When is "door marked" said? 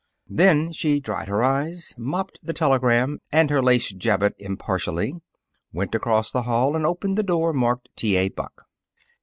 7.21-7.87